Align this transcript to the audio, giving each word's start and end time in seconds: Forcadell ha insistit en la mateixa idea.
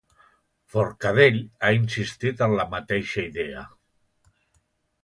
Forcadell 0.75 1.37
ha 1.67 1.71
insistit 1.81 2.43
en 2.47 2.59
la 2.63 2.67
mateixa 2.73 3.29
idea. 3.31 3.67